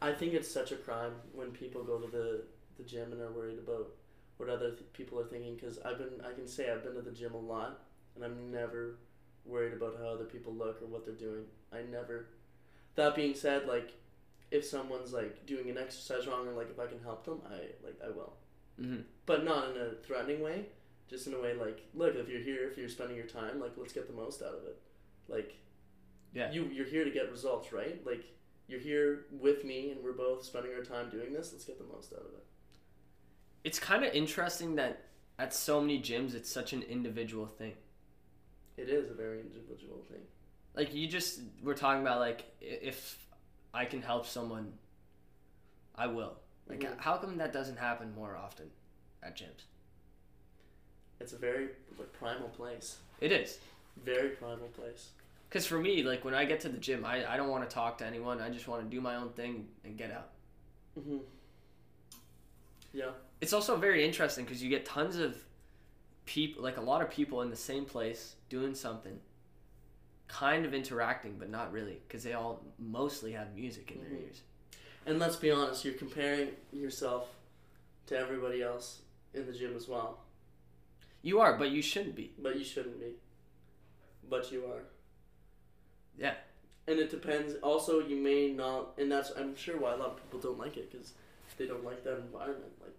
[0.00, 2.42] I think it's such a crime when people go to the,
[2.76, 3.88] the gym and are worried about
[4.36, 5.54] what other th- people are thinking.
[5.54, 7.80] Because I've been, I can say I've been to the gym a lot,
[8.14, 8.98] and I'm never
[9.44, 11.44] worried about how other people look or what they're doing.
[11.72, 12.26] I never.
[12.96, 13.92] That being said, like,
[14.50, 17.58] if someone's like doing an exercise wrong, or like if I can help them, I
[17.84, 18.34] like I will,
[18.80, 19.00] Mm-hmm.
[19.24, 20.66] but not in a threatening way.
[21.08, 23.72] Just in a way like, look, if you're here, if you're spending your time, like,
[23.76, 24.80] let's get the most out of it.
[25.28, 25.54] Like,
[26.34, 26.50] Yeah.
[26.50, 28.04] you you're here to get results, right?
[28.04, 28.24] Like
[28.68, 31.52] you're here with me and we're both spending our time doing this.
[31.52, 32.44] Let's get the most out of it.
[33.64, 35.04] It's kind of interesting that
[35.38, 37.74] at so many gyms it's such an individual thing.
[38.76, 40.20] It is a very individual thing.
[40.74, 43.25] Like you just we're talking about like if
[43.76, 44.72] I can help someone,
[45.94, 46.34] I will.
[46.66, 46.98] Like Mhm.
[46.98, 48.70] how come that doesn't happen more often
[49.22, 49.64] at gyms?
[51.20, 52.96] It's a very like, primal place.
[53.20, 53.58] It is.
[54.02, 55.10] Very primal place.
[55.50, 57.72] Cause for me, like when I get to the gym, I, I don't want to
[57.74, 58.40] talk to anyone.
[58.40, 60.30] I just want to do my own thing and get out.
[60.98, 61.18] Mm-hmm.
[62.94, 63.10] Yeah.
[63.42, 65.36] It's also very interesting because you get tons of
[66.24, 69.20] people, like a lot of people in the same place doing something,
[70.28, 74.22] kind of interacting, but not really, because they all mostly have music in their Mhm.
[74.26, 74.42] ears.
[75.06, 77.34] And let's be honest, you're comparing yourself
[78.06, 79.02] to everybody else
[79.34, 80.24] in the gym as well.
[81.22, 82.34] You are, but you shouldn't be.
[82.38, 83.14] But you shouldn't be.
[84.28, 84.84] But you are.
[86.18, 86.36] Yeah.
[86.88, 87.54] And it depends.
[87.62, 90.76] Also, you may not, and that's I'm sure why a lot of people don't like
[90.76, 91.14] it because
[91.56, 92.72] they don't like that environment.
[92.80, 92.94] Like,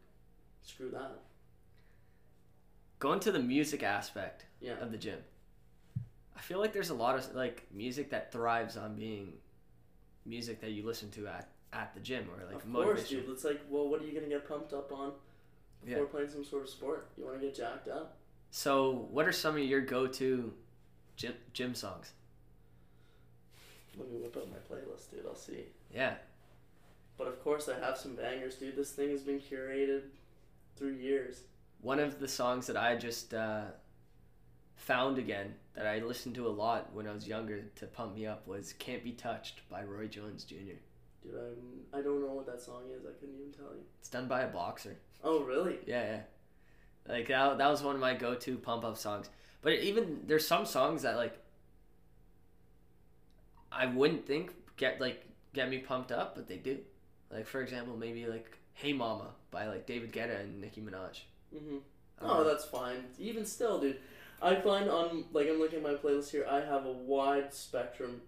[0.61, 1.19] screw that.
[2.99, 4.79] Going to the music aspect Yeah.
[4.79, 5.23] of the gym.
[6.37, 9.33] I feel like there's a lot of like music that thrives on being
[10.25, 13.21] music that you listen to at, at the gym or like of course, motivation.
[13.21, 13.29] dude.
[13.31, 15.13] It's like, well, what are you gonna get pumped up on
[15.83, 16.09] before Yeah.
[16.09, 17.09] playing some sort of sport?
[17.17, 18.17] You want to get jacked up?
[18.51, 20.53] So, what are some of your go-to
[21.15, 22.13] gym, gym songs?
[23.97, 25.25] Let me whip out my playlist, dude.
[25.27, 25.65] I'll see.
[25.93, 26.15] Yeah.
[27.17, 28.75] But of course, I have some bangers, dude.
[28.75, 30.03] This thing has been curated
[30.75, 31.41] through years.
[31.81, 33.65] One of the songs that I just uh,
[34.75, 38.25] found again that I listened to a lot when I was younger to pump me
[38.25, 40.55] up was "Can't Be Touched" by Roy Jones Jr.
[41.21, 43.05] Dude, I'm, I don't know what that song is.
[43.05, 43.83] I couldn't even tell you.
[43.99, 44.97] It's done by a boxer.
[45.23, 45.77] Oh, really?
[45.85, 47.13] Yeah, yeah.
[47.13, 49.29] Like that, that was one of my go-to pump-up songs.
[49.61, 51.37] But even there's some songs that like
[53.71, 56.79] I wouldn't think get like get me pumped up, but they do.
[57.31, 61.21] Like for example, maybe like "Hey Mama" by like David Guetta and Nicki Minaj.
[61.55, 61.75] Mm-hmm.
[61.75, 61.81] Um,
[62.21, 63.03] Oh, that's fine.
[63.19, 63.99] Even still, dude,
[64.41, 66.45] I find on like I'm looking at my playlist here.
[66.49, 68.21] I have a wide spectrum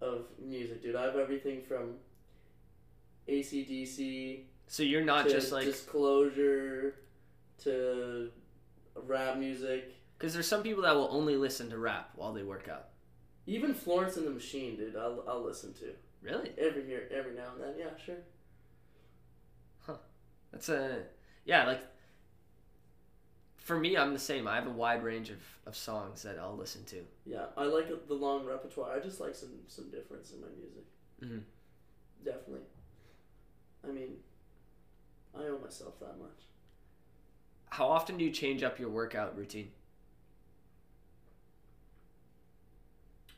[0.00, 0.94] of music, dude.
[0.96, 1.94] I have everything from
[3.28, 6.94] ACDC so you're not to just like Disclosure
[7.64, 8.30] to
[8.94, 9.94] rap music.
[10.18, 12.88] because there's some people that will only listen to rap while they work out.
[13.46, 14.96] Even Florence and the Machine, dude.
[14.96, 16.50] I'll I'll listen to Really?
[16.58, 17.74] every here every now and then.
[17.78, 18.16] Yeah, sure.
[19.80, 19.96] Huh.
[20.52, 21.02] That's a
[21.44, 21.80] yeah, like
[23.66, 24.46] for me, I'm the same.
[24.46, 27.04] I have a wide range of, of songs that I'll listen to.
[27.24, 28.92] Yeah, I like the long repertoire.
[28.96, 30.84] I just like some some difference in my music.
[31.20, 31.42] Mhm.
[32.24, 32.66] Definitely.
[33.82, 34.18] I mean,
[35.34, 36.46] I owe myself that much.
[37.70, 39.72] How often do you change up your workout routine?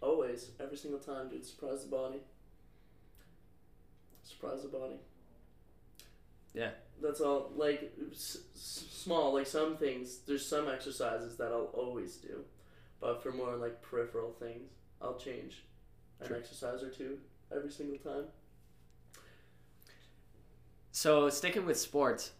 [0.02, 1.44] Always, every single time, dude.
[1.46, 2.20] Surprise the body.
[4.22, 4.96] Surprise the body.
[6.59, 6.71] Yeah.
[7.01, 7.53] That's all.
[7.55, 10.18] Like s- small, like some things.
[10.27, 12.44] There's some exercises that I'll always do,
[13.01, 15.62] but for more like peripheral things, I'll change
[16.21, 17.18] an exercise or two
[17.55, 18.25] every single time.
[20.92, 22.33] So sticking with sports,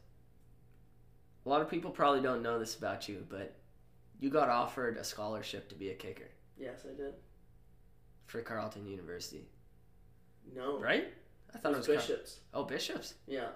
[1.47, 3.55] a lot of people probably don't know this about you, but
[4.19, 6.29] you got offered a scholarship to be a kicker
[6.59, 7.15] Yes, I did.
[8.27, 9.47] for Carleton University,
[10.55, 10.81] No.
[10.81, 11.07] right?
[11.55, 12.41] I thought It was Car- Bishops.
[12.53, 13.15] oh Bishops.
[13.29, 13.51] Yeah.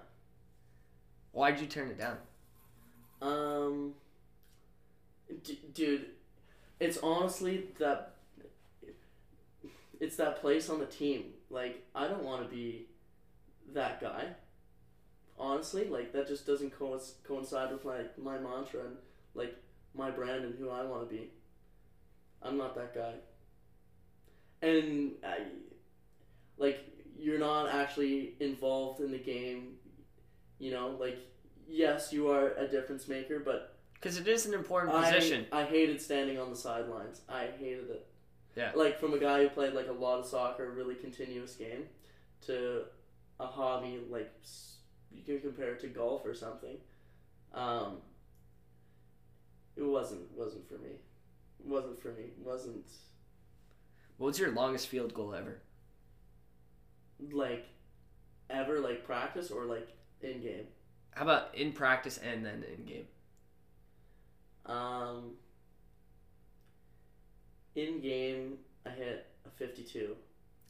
[1.33, 2.19] Why'd you turn it down?
[3.21, 3.95] Um,
[5.45, 6.07] d- dude,
[6.81, 8.15] it's honestly that
[10.01, 11.27] it's that place on the team.
[11.49, 12.87] Like, I don't want to be
[13.73, 14.27] that guy.
[15.39, 18.97] Honestly, like that just doesn't co- coincide with like my mantra and
[19.35, 19.57] like
[19.95, 21.31] my brand and who I want to be.
[22.43, 23.15] I'm not that guy.
[24.61, 25.39] And I,
[26.57, 26.81] like,
[27.19, 29.75] you're not actually involved in the game.
[30.63, 31.19] You know, like
[31.69, 35.45] yes, you are a difference maker, but Because it is an important I, position.
[35.51, 37.23] I hated standing on the sidelines.
[37.29, 38.07] I hated it.
[38.55, 38.71] Yeah.
[38.77, 41.87] Like from a guy who played like a lot of soccer, a really continuous game,
[42.47, 42.83] to
[43.41, 44.33] a hobby like
[45.11, 46.77] you can compare it to golf or something.
[47.53, 47.97] Um,
[49.77, 50.91] it wasn't wasn't for me.
[51.59, 52.23] It wasn't for me.
[52.39, 52.87] It wasn't
[54.17, 55.61] What was your longest field goal ever?
[57.33, 57.67] like
[58.51, 59.89] ever like practice or like
[60.25, 60.67] in game.
[61.13, 63.07] How about in practice and then in game?
[64.67, 65.33] Um,
[67.75, 70.17] in game, I hit a fifty-two.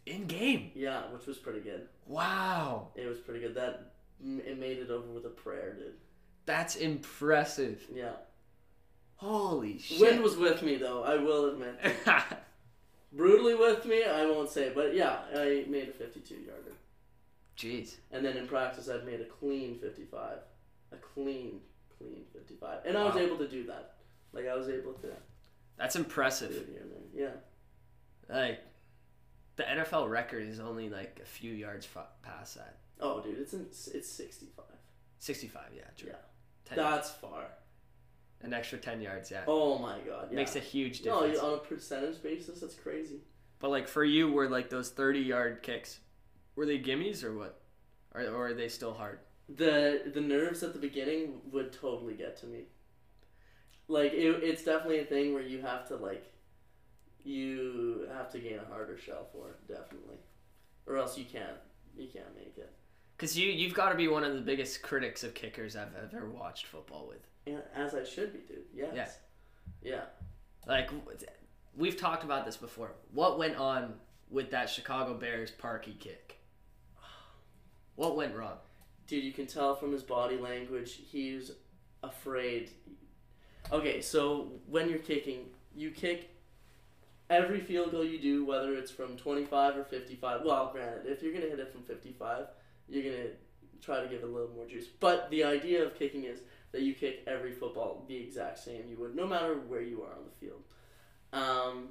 [0.07, 0.73] In game.
[0.75, 1.88] Yeah, which was pretty good.
[2.07, 2.88] Wow.
[2.97, 3.55] It was pretty good.
[3.55, 3.93] That
[4.25, 5.95] it made it over with a prayer, dude.
[6.47, 7.87] That's impressive.
[7.95, 8.12] Yeah.
[9.17, 10.01] Holy shit.
[10.01, 11.05] Wind was with me though.
[11.05, 11.77] I will admit.
[13.12, 16.73] Brutally with me, I won't say, but yeah, I made a fifty-two yarder,
[17.62, 17.96] Jeez.
[18.11, 20.38] and then in practice, I've made a clean fifty-five,
[20.92, 21.61] a clean,
[21.98, 23.20] clean fifty-five, and I was Wow.
[23.20, 23.94] able to do that.
[24.33, 25.09] Like I was able to
[25.77, 26.51] That's do impressive.
[26.53, 27.25] it here and there.
[28.29, 28.35] Yeah.
[28.35, 28.61] Like,
[29.57, 32.79] the NFL record is only like a few yards fa- past that.
[33.01, 34.66] Oh, dude, it's in, it's sixty-five.
[35.18, 36.09] 65, yeah, true.
[36.11, 36.16] Yeah.
[36.64, 37.44] 10, That's far.
[38.40, 39.44] an extra 10 yards, yeah.
[39.46, 40.29] Oh my god.
[40.31, 40.37] Yeah.
[40.37, 41.40] Makes a huge no, difference.
[41.40, 43.20] you- on a percentage basis, that's crazy.
[43.61, 46.01] But like for you, were like those 30 yard kicks,
[46.57, 47.61] were they gimmies or what?
[48.15, 49.21] Or, or are they still hard?
[49.49, 52.65] The the nerves at the beginning would totally get to me.
[53.88, 56.33] Like it, it's definitely a thing where you have to like,
[57.25, 60.17] you have to gain a harder shell for it, definitely,
[60.87, 61.59] or else you can't
[61.97, 62.73] you can't make it.
[63.17, 66.29] Because you, you've got to be one of the biggest critics of kickers I've ever
[66.29, 67.25] watched football with.
[67.47, 68.65] And as I should be, dude.
[68.75, 69.19] Yes.
[69.81, 70.01] Yeah.
[70.67, 70.91] Like,
[71.77, 72.93] we've talked about this before.
[73.12, 73.95] What went on
[74.29, 76.41] with that Chicago Bears Parkey kick?
[77.97, 78.57] What went wrong?
[79.07, 81.53] Dude, you can tell from his body language he's
[82.03, 82.71] afraid.
[83.71, 86.31] Okay, so when you're kicking, you kick
[87.31, 90.41] every field goal you do, whether it's from 25 or 55.
[90.45, 92.47] Well, granted, if you're going to hit it from 55,
[92.89, 93.31] you're going to
[93.81, 94.87] try to give it a little more juice.
[94.87, 96.41] But the idea of kicking is
[96.73, 100.13] that you kick every football the exact same you would, no matter where you are
[100.13, 100.63] on the field.
[101.33, 101.89] Um,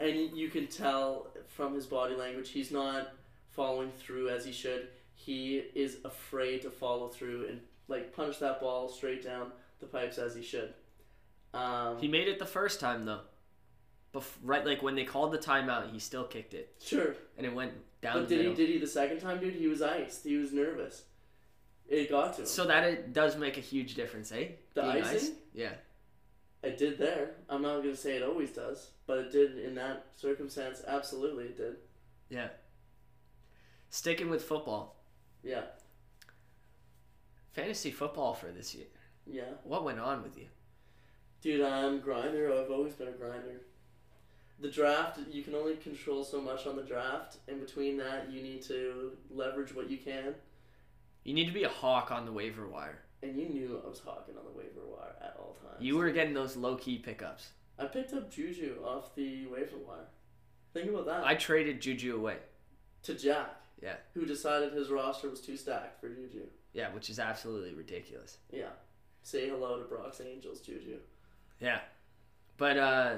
[0.00, 3.08] and you can tell from his body language he's not
[3.50, 4.88] following through as he should.
[5.28, 10.16] He is afraid to follow through and like punch that ball straight down the pipes
[10.16, 10.72] as he should.
[11.52, 13.20] Um, He made it the first time though.
[14.14, 17.54] Bef- right, like when they called the timeout, he still kicked it, sure, and it
[17.54, 19.52] went down but the did he did he the second time, dude?
[19.52, 20.24] He was iced.
[20.24, 21.02] He was nervous.
[21.86, 22.46] It got to him.
[22.46, 24.52] So that it does make a huge difference, eh?
[24.72, 25.14] The Being icing?
[25.14, 25.32] iced?
[25.52, 25.72] Yeah.
[26.62, 27.32] It did there.
[27.50, 30.80] I'm not gonna say it always does, but it did in that circumstance.
[30.88, 31.76] Absolutely, it did.
[32.30, 32.48] Yeah.
[33.90, 34.97] Sticking with football,
[35.42, 35.62] Yeah,
[37.52, 38.86] fantasy football for this year.
[39.26, 40.46] yeah, What went on with you?
[41.40, 41.60] dude.
[41.60, 42.52] I'm grinder.
[42.52, 43.60] I've always been a grinder.
[44.60, 47.36] The draft, you can only control so much on the draft.
[47.46, 50.34] In between that, you need to leverage what you can.
[51.22, 52.98] You need to be a hawk on the waiver wire.
[53.22, 55.76] And you knew I was hawking on the waiver wire at all times.
[55.80, 57.50] You were getting those low key pickups.
[57.78, 60.06] I picked up Juju off the waiver wire.
[60.72, 61.24] Think about that.
[61.24, 62.38] I traded Juju away.
[63.04, 63.57] to Jack.
[63.82, 63.96] Yeah.
[64.14, 66.46] Who decided his roster was too stacked for Juju.
[66.72, 68.38] Yeah, which is absolutely ridiculous.
[68.50, 68.70] Yeah.
[69.22, 70.98] Say hello to Brock's Angels, Juju.
[71.60, 71.80] Yeah.
[72.56, 73.16] But uh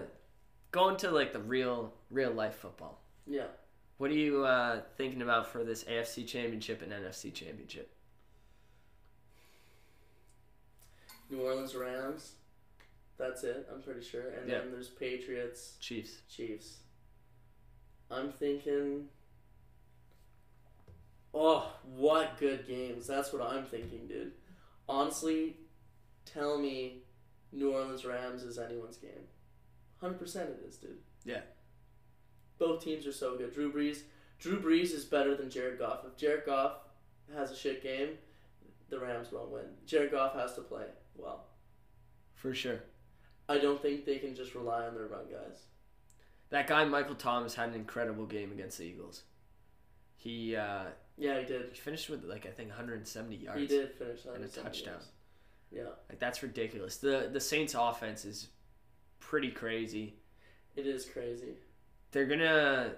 [0.71, 3.01] going to like the real real life football.
[3.27, 3.47] Yeah.
[3.99, 7.91] What are you uh thinking about for this AFC championship and NFC championship?
[11.31, 12.33] New Orleans Rams.
[13.19, 14.31] That's it, I'm pretty sure.
[14.31, 14.59] And Yeah.
[14.61, 16.23] then there's Patriots, Chiefs.
[16.29, 16.79] Chiefs.
[18.11, 19.09] I'm thinking.
[21.33, 23.07] Oh, what good games.
[23.07, 24.33] That's what I'm thinking, dude.
[24.89, 25.57] Honestly,
[26.25, 27.03] tell me
[27.53, 29.29] New Orleans Rams is anyone's game.
[30.03, 30.99] 100% it is, dude.
[31.25, 31.43] Yeah.
[32.59, 33.55] Both teams are so good.
[33.55, 34.01] Drew Brees.
[34.39, 36.01] Drew Brees is better than Jared Goff.
[36.07, 36.73] If Jared Goff
[37.35, 38.11] has a shit game,
[38.89, 39.67] the Rams won't win.
[39.87, 41.47] Jared Goff has to play well.
[42.35, 42.81] For sure.
[43.49, 45.65] I don't think they can just rely on their run guys.
[46.51, 49.23] That guy Michael Thomas had an incredible game against the Eagles.
[50.17, 50.87] He uh,
[51.21, 51.67] Yeah, he did.
[51.73, 53.61] he finished with like I think 170 yards.
[53.61, 54.95] He did finish And a touchdown.
[54.95, 55.07] yards.
[55.71, 56.97] Yeah, Like that's ridiculous.
[56.97, 58.49] The the Saints offense is
[59.21, 60.15] pretty crazy.
[60.77, 61.55] it is crazy.
[62.13, 62.95] They're gonna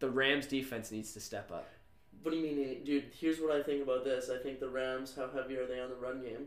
[0.00, 1.68] the Rams defense needs to step up.
[2.22, 3.04] What do you mean, dude?
[3.18, 4.30] Here's what I think about this.
[4.30, 6.46] I think the Rams, how heavy are they on the run game?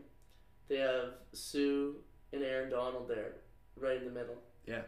[0.68, 1.92] They have Suh
[2.32, 3.36] and Aaron Donald there,
[3.76, 4.36] right in the middle.
[4.66, 4.82] Yeah.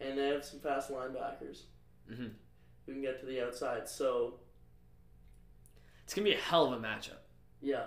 [0.00, 1.62] And they have some fast linebackers
[2.08, 2.26] hmm
[2.86, 3.88] who can get to the outside.
[3.88, 4.34] So,
[6.10, 7.20] It's gonna be a hell of a matchup.
[7.62, 7.84] yeah.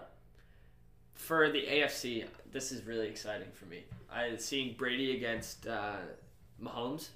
[1.13, 3.83] For the AFC, this is really exciting for me.
[4.09, 5.97] I seeing Brady against uh,
[6.57, 7.09] Mahomes.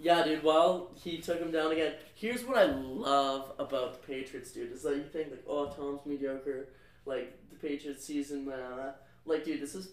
[0.00, 0.44] Yeah, dude.
[0.44, 1.94] Well, he took him down again.
[2.14, 4.70] Here's what I love about the Patriots, dude.
[4.70, 6.68] Is that you think like, oh, Tom's mediocre.
[7.04, 8.92] Like the Patriots season, uh,
[9.24, 9.88] like, dude, this is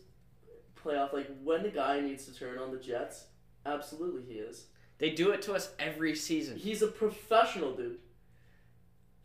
[0.79, 1.11] playoff.
[1.11, 3.25] Like when the guy needs to turn on the Jets,
[3.65, 4.67] absolutely he is.
[4.99, 6.55] They do it to us every season.
[6.55, 7.97] He's a professional, dude.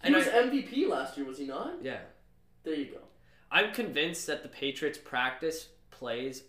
[0.04, 1.82] He And was I- MVP last year, was he not?
[1.82, 2.00] Yeah.
[2.62, 3.00] There you go.
[3.50, 6.44] I'm convinced that the Patriots practice plays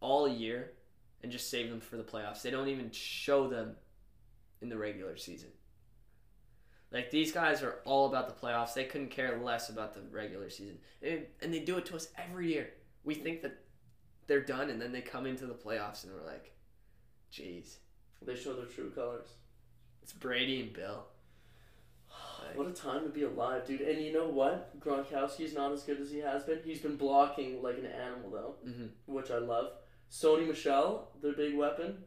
[0.00, 0.72] all year
[1.22, 2.42] and just save them for the playoffs.
[2.42, 3.76] They don't even show them
[4.60, 5.50] in the regular season.
[6.90, 8.74] Like these guys are all about the playoffs.
[8.74, 10.78] They couldn't care less about the regular season.
[11.02, 12.70] And, and they do it to us every year.
[13.04, 13.58] We think that
[14.26, 16.52] they're done and then they come into the playoffs and we're like,
[17.32, 17.76] "Jeez,
[18.20, 19.28] They show their true colors.
[20.02, 21.06] it's Brady and Bill."
[22.54, 23.80] What a time to be alive, dude.
[23.80, 24.78] And you know what?
[24.80, 26.60] Gronkowski's not as good as he has been.
[26.64, 28.90] He's been blocking like an animal, though, Mhm.
[29.06, 29.72] which I love.
[30.10, 32.04] Sony Michel, their big weapon.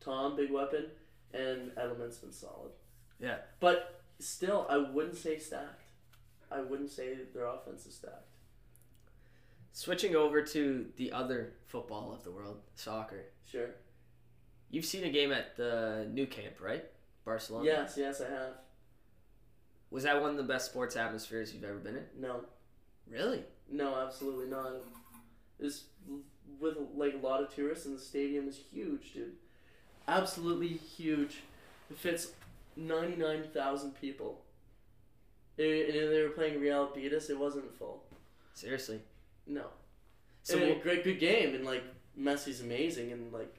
[0.00, 0.90] Tom, big weapon.
[1.32, 2.72] And Edelman's been solid.
[3.18, 3.38] Yeah.
[3.60, 5.82] But still, I wouldn't say stacked.
[6.50, 8.28] I wouldn't say their offense is stacked.
[9.72, 13.24] Switching over to the other football of the world, soccer.
[13.44, 13.70] Sure.
[14.70, 16.84] You've seen a game at the Nou Camp, right?
[17.24, 17.66] Barcelona.
[17.66, 18.52] Yes, yes, I have.
[19.90, 22.04] Was that one of the best sports atmospheres you've ever been in?
[22.20, 22.40] No,
[23.10, 23.44] Really?
[23.70, 24.72] no, absolutely not.
[25.58, 25.84] It's
[26.60, 29.32] with like a lot of tourists, and the stadium is huge, dude.
[30.08, 31.38] Absolutely huge.
[31.90, 32.32] It fits
[32.76, 34.42] ninety nine thousand people.
[35.56, 37.30] It, and they were playing Real Betis.
[37.30, 38.02] It wasn't full.
[38.54, 39.00] Seriously.
[39.46, 39.66] No.
[40.42, 41.82] So So a great, good game, and like
[42.18, 43.54] Messi's amazing, and like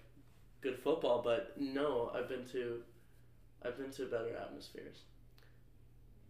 [0.62, 1.22] good football.
[1.24, 2.82] But no, I've been to,
[3.66, 5.00] I've been to better atmospheres.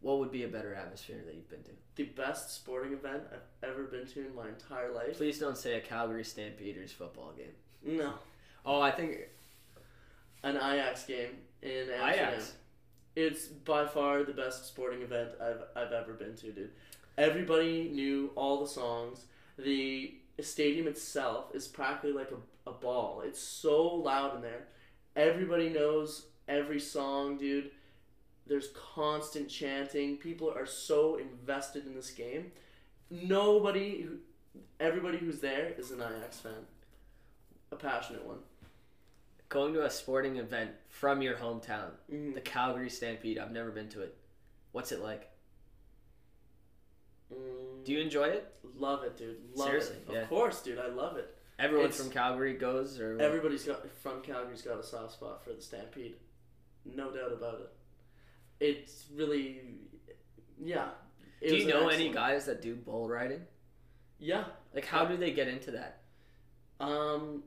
[0.02, 1.72] What would be a better atmosphere that you've been to?
[1.96, 5.18] The best sporting event I've ever been to in my entire life.
[5.18, 7.98] Please don't say a Calgary Stampeders football game.
[7.98, 8.14] No,
[8.66, 9.18] Oh, I think
[10.44, 11.30] an Ajax game
[11.62, 12.10] in Amsterdam.
[12.34, 12.54] Ajax.
[13.16, 16.72] It's by far the best sporting event I've I've ever been to, dude.
[17.18, 19.26] Everybody knew all the songs.
[19.58, 23.24] The stadium itself is practically like a, a ball.
[23.26, 24.68] It's so loud in there.
[25.16, 27.72] Everybody knows every song, dude.
[28.48, 30.18] There's constant chanting.
[30.18, 32.52] People are so invested in this game.
[33.10, 34.08] Nobody,
[34.80, 36.66] everybody who's there is an Ajax fan.
[37.72, 38.40] A passionate one.
[39.50, 42.34] Going to a sporting event from your hometown, Mhm.
[42.34, 43.38] the Calgary Stampede.
[43.38, 44.16] I've never been to it.
[44.72, 45.30] What's it like?
[47.34, 48.54] Mm, Do you enjoy it?
[48.76, 49.38] love it, dude.
[49.56, 50.14] Love Seriously, it.
[50.14, 50.20] yeah.
[50.24, 50.80] Of course, dude.
[50.80, 51.34] I love it.
[51.60, 53.22] Everyone It's- from Calgary goes, or what?
[53.22, 56.18] Everybody's got from Calgary's got a soft spot for the Stampede,
[56.86, 57.70] no doubt about it.
[58.60, 59.62] It's really,
[60.60, 60.90] yeah.
[61.42, 63.42] It do you know any guys that do bull riding?
[64.20, 66.02] Yeah, Like, how do they get into that?
[66.80, 67.44] um,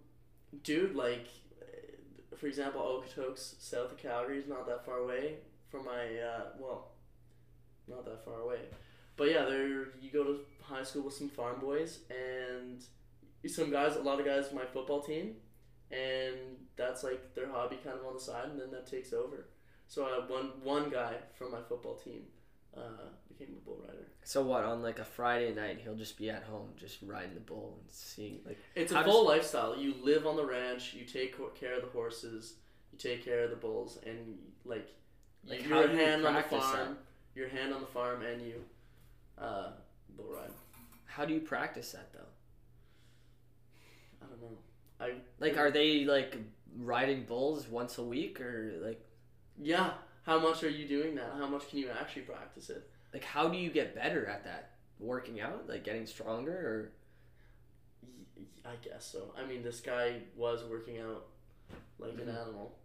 [0.62, 1.26] dude, like,
[2.36, 5.36] for example, Okotoks, south of Calgary, is not that far away
[5.68, 6.92] from my, uh, well,
[7.88, 8.60] not that far away,
[9.16, 12.84] but yeah, there you go to high school with some farm boys and
[13.46, 15.34] some guys, a lot of guys from my football team,
[15.90, 16.36] and
[16.76, 19.46] that's like their hobby kind of on the side, and then that takes over.
[19.90, 22.22] So uh, one one guy from my football team
[22.76, 24.06] uh, became a bull rider.
[24.22, 24.62] So what?
[24.64, 27.90] On like a Friday night, he'll just be at home, just riding the bull and
[27.90, 28.56] seeing like.
[28.76, 29.76] It's a full lifestyle.
[29.76, 30.94] You live on the ranch.
[30.94, 32.54] You take care of the horses.
[32.92, 34.94] You take care of the bulls, and like,
[35.44, 36.96] Like, you're a do you hand on the farm.
[37.34, 38.62] Your hand on the farm, and you
[39.38, 39.70] uh,
[40.16, 40.52] bull ride.
[41.06, 42.30] How do you practice that though?
[44.22, 44.58] I don't know.
[45.00, 46.36] I Like, are they like
[46.76, 49.04] riding bulls once a week, or like,
[49.60, 49.92] yeah.
[50.24, 51.32] How much are you doing that?
[51.38, 52.88] How much can you actually practice it?
[53.12, 54.70] like how do you get better at that?
[55.00, 56.92] Working out, like getting stronger, or
[58.64, 59.34] I guess so.
[59.36, 61.26] I mean, this guy was working out
[61.98, 62.40] like an Mhm.
[62.40, 62.76] animal.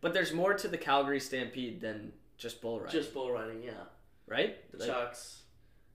[0.00, 3.84] but there's more to the Calgary Stampede than just bull riding, Just bull riding, yeah.
[4.26, 4.70] right?
[4.72, 5.42] The Like, chucks,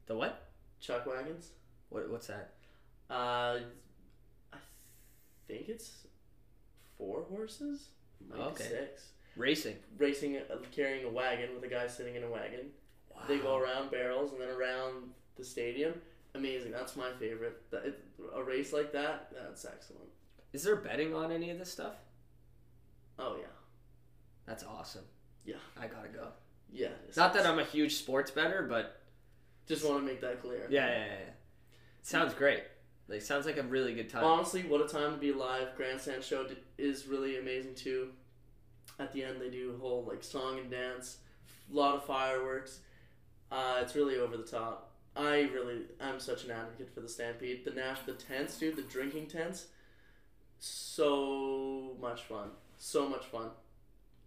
[0.05, 0.43] the what?
[0.79, 1.51] Chuck wagons.
[1.89, 2.53] What what's that?
[3.09, 3.59] Uh,
[4.53, 4.57] I
[5.47, 6.05] think it's
[6.97, 7.89] four horses.
[8.29, 8.63] Might be Okay.
[8.69, 9.11] six.
[9.35, 9.75] Racing.
[9.97, 12.67] Racing, uh, carrying a wagon with a guy sitting in a wagon.
[13.27, 15.93] They go around barrels and then around the stadium.
[16.35, 16.71] Amazing.
[16.71, 17.61] That's my favorite.
[18.35, 20.09] A race like that, that's excellent.
[20.53, 21.95] Is there betting on any of this stuff?
[23.17, 23.47] Oh yeah,
[24.45, 25.05] That's awesome.
[25.45, 25.55] Yeah.
[25.79, 26.27] I gotta go.
[26.71, 26.89] yeah.
[27.15, 29.01] Not that I'm a huge sports better, but
[29.67, 30.67] Just want to make that clear.
[30.69, 31.05] yeah, yeah, yeah.
[31.05, 31.29] yeah.
[32.01, 32.63] Sounds great.
[33.07, 34.23] Like sounds like a really good time.
[34.23, 35.69] Honestly, what a time to be alive.
[35.77, 36.45] Grandstand show
[36.77, 38.09] is really amazing too.
[38.99, 41.17] At the end, they do a whole like song and dance,
[41.71, 42.79] a lot of fireworks.
[43.51, 44.91] Uh, it's really over the top.
[45.15, 47.63] I really, I'm such an advocate for the Stampede.
[47.63, 49.67] The Nash, the tents, dude, the drinking tents,
[50.59, 53.49] so much fun, so much fun.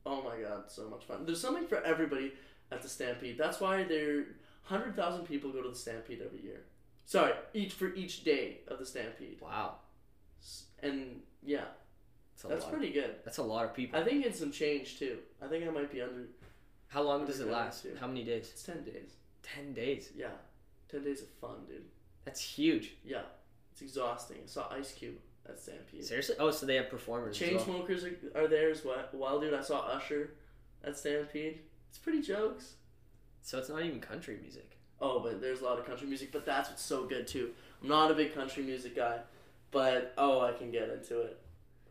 [0.06, 1.26] Oh my god, so much fun.
[1.26, 2.32] There's something for everybody
[2.72, 3.36] at the Stampede.
[3.36, 4.24] That's why there,
[4.62, 6.62] hundred thousand people go to the Stampede every year.
[7.04, 9.40] Sorry, each for each day of the Stampede.
[9.42, 9.76] wow,
[10.82, 11.64] and yeah,
[12.38, 12.72] that's a that's lot.
[12.72, 13.16] pretty good.
[13.24, 13.98] That's a lot of people.
[13.98, 15.18] I think it's some change too.
[15.42, 16.26] I think I might be under.
[16.88, 17.82] How long does it last?
[17.82, 17.96] too.
[18.00, 18.48] How many days?
[18.52, 19.10] It's ten days.
[19.42, 20.10] Ten days.
[20.16, 20.28] Yeah,
[20.90, 21.82] ten days of fun, dude.
[22.24, 22.92] That's huge.
[23.04, 23.22] Yeah,
[23.72, 24.38] it's exhausting.
[24.44, 25.16] I saw Ice Cube
[25.48, 26.04] at Stampede.
[26.04, 26.36] Seriously?
[26.38, 27.40] Oh, so they have performers.
[27.40, 27.60] as well.
[27.64, 29.04] Chainsmokers are, are there as well.
[29.12, 30.30] Well, dude, I saw Usher
[30.84, 31.60] at Stampede.
[31.88, 32.74] It's pretty jokes.
[33.42, 34.78] So it's not even country music.
[35.00, 36.32] Oh, but there's a lot of country music.
[36.32, 37.50] But that's what's so good too.
[37.82, 39.18] I'm not a big country music guy,
[39.70, 41.38] but oh, I can get into it.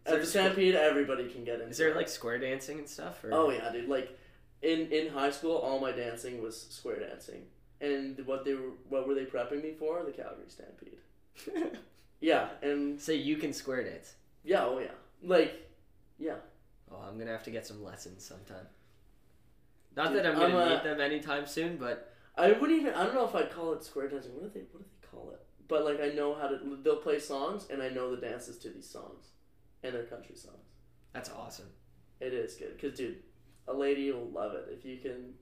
[0.07, 1.69] At the squ- Stampede, everybody can get in.
[1.69, 3.23] Is there like square dancing and stuff?
[3.23, 3.33] Or?
[3.33, 3.89] Oh yeah, dude.
[3.89, 4.17] Like
[4.61, 7.43] in in high school, all my dancing was square dancing,
[7.81, 10.03] and what they were what were they prepping me for?
[10.03, 11.77] The Calgary Stampede.
[12.19, 14.15] Yeah, and so you can square dance.
[14.43, 15.69] yeah, oh yeah, like
[16.17, 16.37] yeah.
[16.91, 18.65] Oh, I'm gonna have to get some lessons sometime.
[19.95, 22.93] Not Dude, that I'm gonna I'm, uh, need them anytime soon, but I wouldn't even.
[22.95, 24.31] I don't know if I'd call it square dancing.
[24.33, 25.41] What do they What do they call it?
[25.67, 26.57] But like I know how to.
[26.83, 29.27] They'll play songs, and I know the dances to these songs,
[29.87, 30.55] and they're country songs.
[31.13, 31.67] that's awesome.
[32.19, 33.17] It is good, cause dude,
[33.67, 35.33] a lady will love it if you can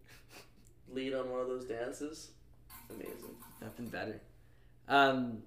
[0.93, 2.31] lead on one of those dances.
[2.89, 3.35] Amazing.
[3.61, 4.21] Nothing better.
[4.87, 5.39] Um,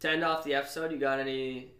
[0.00, 1.72] to end off the episode, you got any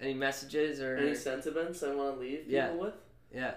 [0.00, 2.72] any messages or Any sentiments I want to leave people Yeah.
[2.72, 2.94] with?
[3.32, 3.54] yeah?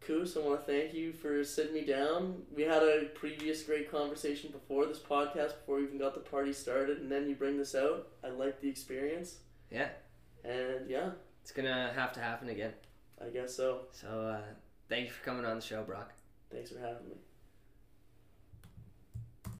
[0.00, 2.42] Koos, I want to thank you for sitting me down.
[2.54, 6.52] We had a previous great conversation before this podcast, before we even got the party
[6.52, 8.08] started, and then you bring this out.
[8.22, 9.36] I like the experience.
[9.70, 9.88] Yeah.
[10.44, 11.10] And yeah,
[11.42, 12.72] It's gonna have to happen again.
[13.24, 13.86] I guess so.
[13.92, 14.40] So uh,
[14.88, 16.12] thank you for coming on the show, Brock.
[16.50, 17.16] Thanks for having me.